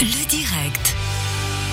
Le 0.00 0.26
direct. 0.26 0.96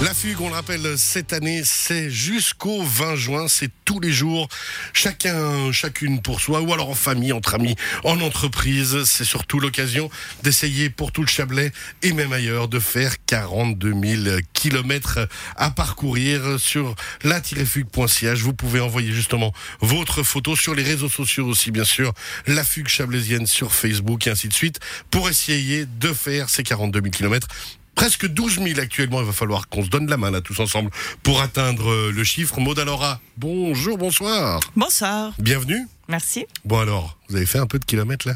La 0.03 0.13
fugue, 0.13 0.41
on 0.41 0.49
le 0.49 0.53
rappelle, 0.53 0.97
cette 0.97 1.33
année, 1.33 1.61
c'est 1.63 2.09
jusqu'au 2.09 2.83
20 2.83 3.15
juin, 3.15 3.47
c'est 3.47 3.69
tous 3.83 3.99
les 3.99 4.11
jours, 4.11 4.47
chacun, 4.93 5.71
chacune 5.71 6.21
pour 6.21 6.39
soi, 6.39 6.61
ou 6.61 6.73
alors 6.73 6.89
en 6.89 6.95
famille, 6.95 7.33
entre 7.33 7.55
amis, 7.55 7.75
en 8.03 8.19
entreprise. 8.21 9.03
C'est 9.05 9.25
surtout 9.25 9.59
l'occasion 9.59 10.09
d'essayer 10.43 10.89
pour 10.89 11.11
tout 11.11 11.21
le 11.21 11.27
Chablais 11.27 11.71
et 12.03 12.13
même 12.13 12.31
ailleurs 12.31 12.67
de 12.67 12.79
faire 12.79 13.15
42 13.25 13.93
000 14.23 14.37
kilomètres 14.53 15.27
à 15.55 15.71
parcourir 15.71 16.59
sur 16.59 16.95
la-fugue.ch. 17.23 18.39
Vous 18.39 18.53
pouvez 18.53 18.79
envoyer 18.79 19.11
justement 19.11 19.51
votre 19.81 20.23
photo 20.23 20.55
sur 20.55 20.73
les 20.73 20.83
réseaux 20.83 21.09
sociaux 21.09 21.47
aussi, 21.47 21.71
bien 21.71 21.85
sûr, 21.85 22.13
la 22.47 22.63
fugue 22.63 22.87
chablaisienne 22.87 23.45
sur 23.45 23.73
Facebook 23.73 24.25
et 24.27 24.31
ainsi 24.31 24.47
de 24.47 24.53
suite, 24.53 24.79
pour 25.09 25.29
essayer 25.29 25.85
de 25.85 26.13
faire 26.13 26.49
ces 26.49 26.63
42 26.63 27.01
000 27.01 27.11
kilomètres 27.11 27.47
presque 27.95 28.27
12 28.27 28.59
000 28.63 28.79
actuellement. 28.79 29.19
Il 29.21 29.25
va 29.27 29.31
falloir 29.33 29.67
qu'on 29.69 29.83
se 29.83 29.89
donne 29.89 30.07
la 30.09 30.17
main 30.17 30.31
là 30.31 30.41
tous 30.41 30.59
ensemble 30.59 30.89
pour 31.23 31.41
atteindre 31.41 31.89
euh, 31.91 32.11
le 32.11 32.23
chiffre. 32.23 32.59
Maud 32.59 32.77
Alora, 32.79 33.19
bonjour, 33.37 33.97
bonsoir. 33.97 34.59
Bonsoir. 34.75 35.33
Bienvenue. 35.39 35.87
Merci. 36.07 36.45
Bon 36.65 36.79
alors, 36.79 37.17
vous 37.29 37.35
avez 37.35 37.45
fait 37.45 37.59
un 37.59 37.67
peu 37.67 37.79
de 37.79 37.85
kilomètres 37.85 38.27
là? 38.27 38.35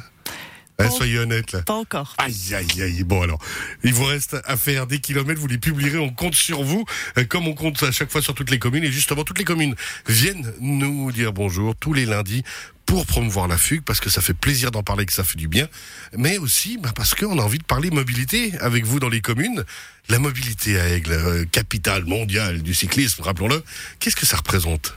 Hein, 0.78 0.86
Pas- 0.86 0.92
soyez 0.92 1.18
honnête 1.20 1.54
là. 1.54 1.62
Pas 1.62 1.74
encore. 1.74 2.16
Aïe, 2.18 2.54
aïe, 2.54 2.82
aïe. 2.82 3.04
Bon, 3.06 3.22
alors, 3.22 3.40
il 3.86 3.94
vous 3.94 4.04
reste 4.04 4.36
à 4.44 4.58
faire 4.58 4.88
des 4.88 5.00
kilomètres, 5.00 5.40
vous 5.40 5.48
les 5.48 5.58
publierez, 5.58 5.98
on 5.98 6.10
compte 6.10 6.36
sur 6.36 6.64
vous, 6.64 6.84
euh, 7.18 7.24
comme 7.24 7.48
on 7.48 7.54
compte 7.54 7.82
à 7.84 7.92
chaque 7.94 8.12
fois 8.12 8.22
sur 8.22 8.34
toutes 8.34 8.52
les 8.52 8.60
communes. 8.60 8.84
Et 8.84 8.92
justement, 8.92 9.24
toutes 9.24 9.38
les 9.40 9.46
communes 9.46 9.74
viennent 10.06 10.52
nous 10.60 11.12
dire 11.14 11.32
bonjour 11.32 11.76
tous 11.78 11.94
les 11.94 12.06
lundis 12.06 12.44
pour 12.86 13.06
promouvoir 13.06 13.48
la 13.48 13.58
fugue, 13.58 13.82
parce 13.82 14.00
que 14.00 14.10
ça 14.10 14.22
fait 14.22 14.34
plaisir 14.34 14.72
d'en 14.72 14.84
parler, 14.84 15.06
que 15.06 15.14
ça 15.14 15.24
fait 15.24 15.38
du 15.38 15.48
bien. 15.48 15.68
Mais 16.18 16.38
aussi, 16.38 16.78
bah, 16.78 16.92
parce 16.96 17.16
qu'on 17.16 17.40
a 17.40 17.42
envie 17.42 17.58
de 17.58 17.64
parler 17.64 17.90
mobilité 17.90 18.54
avec 18.60 18.86
vous 18.86 19.00
dans 19.00 19.10
les 19.10 19.22
communes. 19.22 19.64
La 20.10 20.20
mobilité 20.20 20.80
à 20.80 20.90
Aigle, 20.90 21.12
euh, 21.14 21.46
capitale 21.46 22.06
mondiale 22.06 22.62
du 22.62 22.74
cyclisme, 22.74 23.24
rappelons-le. 23.24 23.64
Qu'est-ce 24.00 24.16
que 24.16 24.26
ça 24.26 24.38
représente? 24.38 24.96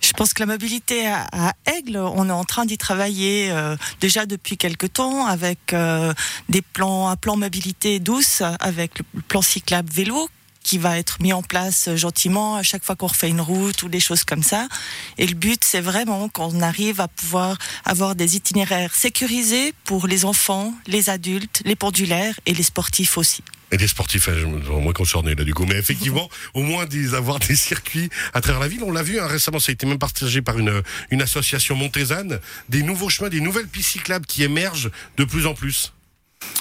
Je 0.00 0.12
pense 0.12 0.32
que 0.32 0.40
la 0.40 0.46
mobilité 0.46 1.06
à, 1.06 1.52
Aigle, 1.66 1.98
on 1.98 2.28
est 2.28 2.32
en 2.32 2.44
train 2.44 2.64
d'y 2.64 2.78
travailler 2.78 3.50
euh, 3.50 3.76
déjà 4.00 4.26
depuis 4.26 4.56
quelque 4.56 4.86
temps 4.86 5.26
avec 5.26 5.72
euh, 5.72 6.14
des 6.48 6.62
plans, 6.62 7.08
un 7.08 7.16
plan 7.16 7.36
mobilité 7.36 7.98
douce 7.98 8.42
avec 8.60 8.98
le 8.98 9.20
plan 9.22 9.42
cyclable 9.42 9.90
vélo 9.92 10.28
qui 10.62 10.78
va 10.78 10.98
être 10.98 11.20
mis 11.20 11.32
en 11.32 11.42
place 11.42 11.94
gentiment 11.96 12.56
à 12.56 12.62
chaque 12.62 12.84
fois 12.84 12.96
qu'on 12.96 13.06
refait 13.06 13.28
une 13.28 13.40
route 13.40 13.82
ou 13.82 13.88
des 13.88 14.00
choses 14.00 14.24
comme 14.24 14.42
ça. 14.42 14.68
Et 15.16 15.26
le 15.26 15.34
but, 15.34 15.62
c'est 15.64 15.80
vraiment 15.80 16.28
qu'on 16.28 16.60
arrive 16.60 17.00
à 17.00 17.08
pouvoir 17.08 17.56
avoir 17.84 18.14
des 18.14 18.36
itinéraires 18.36 18.94
sécurisés 18.94 19.72
pour 19.84 20.06
les 20.06 20.24
enfants, 20.24 20.74
les 20.86 21.10
adultes, 21.10 21.62
les 21.64 21.76
pendulaires 21.76 22.38
et 22.46 22.54
les 22.54 22.62
sportifs 22.62 23.18
aussi. 23.18 23.42
Et 23.70 23.76
des 23.76 23.88
sportifs, 23.88 24.28
hein, 24.28 24.34
moins 24.80 24.94
concerné 24.94 25.34
là 25.34 25.44
du 25.44 25.52
coup. 25.52 25.66
Mais 25.66 25.76
effectivement, 25.76 26.28
au 26.54 26.62
moins 26.62 26.86
des, 26.86 27.14
avoir 27.14 27.38
des 27.38 27.56
circuits 27.56 28.08
à 28.32 28.40
travers 28.40 28.60
la 28.60 28.68
ville. 28.68 28.82
On 28.82 28.92
l'a 28.92 29.02
vu 29.02 29.20
hein, 29.20 29.26
récemment, 29.26 29.58
ça 29.58 29.70
a 29.70 29.72
été 29.74 29.86
même 29.86 29.98
partagé 29.98 30.40
par 30.40 30.58
une, 30.58 30.82
une 31.10 31.22
association 31.22 31.74
montésane. 31.76 32.40
Des 32.68 32.82
nouveaux 32.82 33.10
chemins, 33.10 33.28
des 33.28 33.40
nouvelles 33.40 33.68
pistes 33.68 33.90
cyclables 33.90 34.26
qui 34.26 34.42
émergent 34.42 34.90
de 35.18 35.24
plus 35.24 35.46
en 35.46 35.54
plus. 35.54 35.92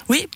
Oui, 0.09 0.27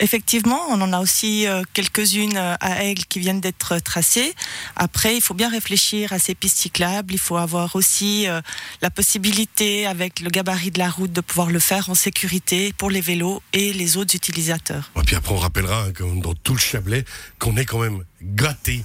effectivement, 0.00 0.60
on 0.70 0.80
en 0.80 0.92
a 0.92 1.00
aussi 1.00 1.46
euh, 1.46 1.62
quelques-unes 1.72 2.36
euh, 2.36 2.54
à 2.60 2.84
Aigle 2.84 3.04
qui 3.04 3.20
viennent 3.20 3.40
d'être 3.40 3.78
tracées. 3.78 4.34
Après, 4.76 5.16
il 5.16 5.20
faut 5.20 5.34
bien 5.34 5.48
réfléchir 5.48 6.12
à 6.12 6.18
ces 6.18 6.34
pistes 6.34 6.58
cyclables. 6.58 7.12
Il 7.12 7.18
faut 7.18 7.36
avoir 7.36 7.76
aussi 7.76 8.28
euh, 8.28 8.40
la 8.82 8.90
possibilité, 8.90 9.86
avec 9.86 10.20
le 10.20 10.30
gabarit 10.30 10.70
de 10.70 10.78
la 10.78 10.90
route, 10.90 11.12
de 11.12 11.20
pouvoir 11.20 11.50
le 11.50 11.58
faire 11.58 11.90
en 11.90 11.94
sécurité 11.94 12.72
pour 12.76 12.90
les 12.90 13.00
vélos 13.00 13.42
et 13.52 13.72
les 13.72 13.96
autres 13.96 14.14
utilisateurs. 14.14 14.90
Et 14.96 15.02
puis 15.02 15.16
après, 15.16 15.32
on 15.32 15.38
rappellera, 15.38 15.86
comme 15.92 16.20
dans 16.20 16.34
tout 16.34 16.54
le 16.54 16.60
Chablais, 16.60 17.04
qu'on 17.38 17.56
est 17.56 17.64
quand 17.64 17.78
même 17.78 18.04
gâté 18.22 18.82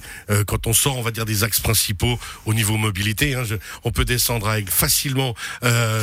quand 0.47 0.67
on 0.67 0.73
sort, 0.73 0.97
on 0.97 1.01
va 1.01 1.11
dire, 1.11 1.23
des 1.23 1.45
axes 1.45 1.61
principaux 1.61 2.19
au 2.45 2.53
niveau 2.53 2.75
mobilité. 2.75 3.35
hein. 3.35 3.43
On 3.85 3.91
peut 3.91 4.03
descendre 4.03 4.49
avec 4.49 4.69
facilement 4.69 5.33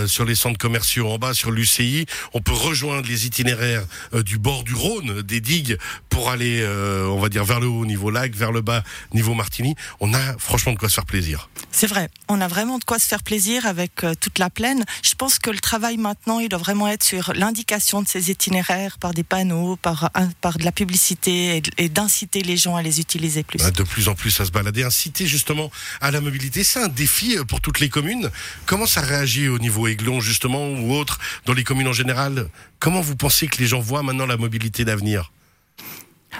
sur 0.07 0.25
les 0.25 0.35
centres 0.35 0.57
commerciaux 0.57 1.11
en 1.11 1.19
bas, 1.19 1.35
sur 1.35 1.51
l'UCI. 1.51 2.07
On 2.33 2.41
peut 2.41 2.55
rejoindre 2.55 3.07
les 3.07 3.27
itinéraires 3.27 3.85
du 4.15 4.39
bord 4.39 4.65
du 4.65 4.75
Rhône, 4.75 4.96
des 5.01 5.41
digues, 5.41 5.79
pour 6.09 6.31
aller, 6.31 6.61
euh, 6.63 7.07
on 7.07 7.21
va 7.21 7.29
dire, 7.29 7.45
vers 7.45 7.61
le 7.61 7.67
haut 7.67 7.87
niveau 7.87 8.11
lac, 8.11 8.35
vers 8.35 8.53
le 8.53 8.61
bas 8.61 8.83
niveau 9.13 9.35
Martigny. 9.35 9.75
On 10.01 10.15
a 10.15 10.39
franchement 10.39 10.73
de 10.73 10.79
quoi 10.79 10.89
se 10.89 10.95
faire 10.95 11.07
plaisir. 11.07 11.49
C'est 11.79 11.89
vrai, 11.89 12.09
on 12.29 12.41
a 12.41 12.49
vraiment 12.49 12.79
de 12.79 12.85
quoi 12.85 12.99
se 12.99 13.07
faire 13.07 13.23
plaisir 13.23 13.67
avec 13.67 14.03
euh, 14.03 14.15
toute 14.19 14.39
la 14.39 14.49
plaine. 14.49 14.87
Je 15.03 15.15
pense 15.15 15.39
que 15.39 15.51
le 15.51 15.59
travail 15.59 15.99
maintenant, 15.99 16.41
il 16.41 16.49
doit 16.49 16.59
vraiment 16.59 16.89
être 16.89 17.05
sur 17.05 17.35
l'indication 17.35 18.01
de 18.01 18.09
ces 18.09 18.31
itinéraires 18.31 18.97
par 18.97 19.13
des 19.13 19.25
panneaux, 19.25 19.77
par, 19.77 20.11
par 20.41 20.57
de 20.57 20.65
la 20.65 20.73
publicité 20.73 21.61
et, 21.77 21.89
d'inciter 21.91 22.41
les 22.41 22.57
gens 22.57 22.77
à 22.77 22.83
les 22.83 22.99
utiliser 22.99 23.43
plus. 23.43 23.63
Hein, 23.63 23.73
de 23.73 23.83
plus 23.83 24.09
en 24.09 24.15
plus 24.15 24.41
à 24.41 24.47
se 24.47 24.53
balader, 24.53 24.85
inciter 24.85 25.27
justement 25.27 25.71
à 26.01 26.11
la 26.11 26.23
mobilité. 26.23 26.65
C'est 26.65 26.83
un 26.83 26.89
défi 26.89 27.37
euh, 27.37 27.45
pour 27.45 27.61
toutes 27.61 27.81
les 27.81 27.91
communes. 27.91 28.31
Comment 28.65 28.87
ça 28.87 29.03
réagit 29.03 29.49
au 29.49 29.59
niveau 29.59 29.87
Aiglon 29.87 30.21
justement 30.21 30.71
ou 30.71 30.95
autre, 30.95 31.19
dans 31.45 31.53
les 31.53 31.63
communes 31.63 31.89
en 31.89 31.93
général? 31.93 32.49
Comment 32.79 33.03
vous 33.03 33.17
pensez 33.17 33.49
que 33.49 33.59
les 33.59 33.67
gens 33.67 33.81
voient 33.81 34.03
maintenant 34.03 34.25
la 34.25 34.39
mobilité 34.39 34.87
d'avenir? 34.87 35.31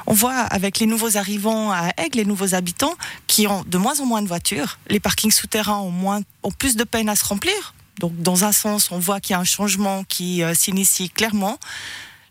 On 0.07 0.15
voit 0.15 0.35
avec 0.35 0.79
les 0.79 0.87
nouveaux 0.87 1.17
arrivants 1.17 1.73
à 1.73 1.91
Aigle, 1.97 2.19
les 2.19 2.25
nouveaux 2.25 2.55
habitants, 2.55 2.95
qui 3.27 3.47
ont 3.49 3.65
de 3.67 3.79
moins 3.79 4.01
en 4.01 4.07
moins 4.07 4.23
de 4.23 4.29
voitures. 4.29 4.79
Les 4.89 5.01
parkings 5.01 5.33
souterrains 5.33 5.79
ont, 5.79 5.91
moins, 5.91 6.21
ont 6.43 6.53
plus 6.53 6.77
de 6.77 6.85
peine 6.85 7.09
à 7.09 7.17
se 7.17 7.25
remplir. 7.25 7.75
Donc, 7.99 8.17
dans 8.21 8.45
un 8.45 8.53
sens, 8.53 8.91
on 8.91 8.99
voit 8.99 9.21
qu'il 9.21 9.33
y 9.33 9.37
a 9.37 9.41
un 9.41 9.45
changement 9.45 10.05
qui 10.05 10.43
euh, 10.43 10.55
s'initie 10.55 11.09
clairement. 11.11 11.59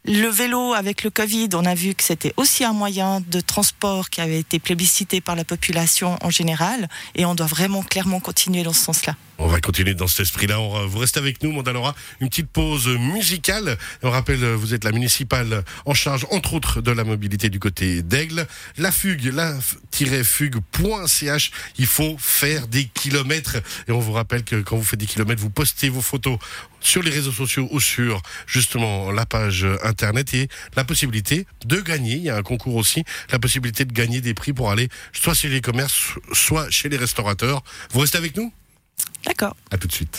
Le 0.08 0.28
vélo, 0.28 0.76
avec 0.76 1.04
le 1.04 1.10
Covid, 1.10 1.50
on 1.54 1.66
a 1.66 1.74
vu 1.74 1.96
que 1.96 2.04
c'était 2.04 2.32
aussi 2.38 2.64
un 2.64 2.74
moyen 2.74 3.24
de 3.28 3.40
transport 3.40 4.12
qui 4.12 4.22
avait 4.22 4.38
été 4.38 4.60
plébiscité 4.60 5.20
par 5.20 5.36
la 5.36 5.44
population 5.44 6.20
en 6.22 6.30
général. 6.30 6.88
Et 7.16 7.26
on 7.26 7.34
doit 7.34 7.48
vraiment 7.48 7.82
clairement 7.82 8.20
continuer 8.20 8.62
dans 8.62 8.74
ce 8.74 8.84
sens-là. 8.84 9.16
On 9.38 9.48
va 9.48 9.60
continuer 9.60 9.96
dans 9.96 10.08
cet 10.08 10.22
esprit-là. 10.22 10.60
Vous 10.88 11.00
restez 11.00 11.20
avec 11.20 11.44
nous, 11.44 11.52
Mandalora. 11.52 11.94
Une 12.22 12.30
petite 12.30 12.48
pause 12.48 12.88
musicale. 12.88 13.78
On 14.02 14.10
rappelle, 14.10 14.46
vous 14.54 14.74
êtes 14.74 14.86
la 14.86 14.92
municipale 14.92 15.66
en 15.86 15.94
charge, 15.94 16.26
entre 16.32 16.54
autres, 16.54 16.82
de 16.82 16.92
la 16.92 17.04
mobilité 17.04 17.50
du 17.50 17.60
côté 17.60 18.02
d'Aigle. 18.02 18.48
La 18.78 18.94
fugue, 18.94 19.34
la-fugue.ch. 19.34 20.22
Il 21.78 21.86
faut 21.86 22.16
faire 22.18 22.68
des 22.68 22.86
kilomètres. 22.86 23.58
Et 23.88 23.92
on 23.92 24.00
vous 24.00 24.14
rappelle 24.14 24.44
que 24.44 24.62
quand 24.62 24.78
vous 24.78 24.86
faites 24.86 25.00
des 25.00 25.06
kilomètres, 25.06 25.42
vous 25.42 25.50
postez 25.50 25.90
vos 25.90 26.02
photos 26.02 26.38
sur 26.80 27.02
les 27.02 27.12
réseaux 27.12 27.32
sociaux 27.32 27.68
ou 27.72 27.82
sur, 27.82 28.22
justement, 28.48 29.12
la 29.12 29.26
page 29.26 29.66
internet 29.96 30.34
et 30.34 30.50
la 30.76 30.84
possibilité 30.84 31.48
de 31.66 31.80
gagner. 31.80 32.16
Il 32.16 32.24
y 32.24 32.30
a 32.30 32.36
un 32.36 32.44
concours 32.44 32.76
aussi. 32.76 33.04
La 33.32 33.40
possibilité 33.40 33.86
de 33.86 33.94
gagner 33.94 34.20
des 34.20 34.34
prix 34.34 34.52
pour 34.52 34.70
aller 34.70 34.90
soit 35.14 35.34
chez 35.34 35.48
les 35.48 35.62
commerces, 35.62 36.16
soit 36.34 36.70
chez 36.70 36.90
les 36.90 36.98
restaurateurs. 36.98 37.64
Vous 37.92 38.02
restez 38.02 38.18
avec 38.18 38.36
nous? 38.36 38.52
D'accord. 39.26 39.56
À 39.72 39.78
tout 39.78 39.88
de 39.88 39.94
suite. 39.94 40.14